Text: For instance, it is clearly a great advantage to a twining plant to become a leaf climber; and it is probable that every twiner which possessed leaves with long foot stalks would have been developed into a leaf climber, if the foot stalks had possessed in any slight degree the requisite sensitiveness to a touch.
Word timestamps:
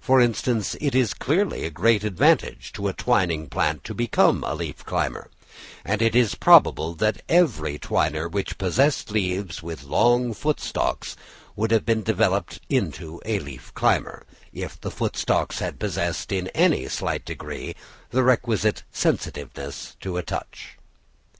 For 0.00 0.20
instance, 0.20 0.74
it 0.80 0.96
is 0.96 1.14
clearly 1.14 1.64
a 1.64 1.70
great 1.70 2.02
advantage 2.02 2.72
to 2.72 2.88
a 2.88 2.92
twining 2.92 3.46
plant 3.48 3.84
to 3.84 3.94
become 3.94 4.42
a 4.42 4.52
leaf 4.56 4.84
climber; 4.84 5.30
and 5.84 6.02
it 6.02 6.16
is 6.16 6.34
probable 6.34 6.92
that 6.96 7.22
every 7.28 7.78
twiner 7.78 8.28
which 8.28 8.58
possessed 8.58 9.12
leaves 9.12 9.62
with 9.62 9.84
long 9.84 10.34
foot 10.34 10.58
stalks 10.58 11.14
would 11.54 11.70
have 11.70 11.86
been 11.86 12.02
developed 12.02 12.58
into 12.68 13.22
a 13.24 13.38
leaf 13.38 13.72
climber, 13.74 14.26
if 14.52 14.80
the 14.80 14.90
foot 14.90 15.16
stalks 15.16 15.60
had 15.60 15.78
possessed 15.78 16.32
in 16.32 16.48
any 16.48 16.88
slight 16.88 17.24
degree 17.24 17.76
the 18.10 18.24
requisite 18.24 18.82
sensitiveness 18.90 19.94
to 20.00 20.16
a 20.16 20.22
touch. 20.24 20.78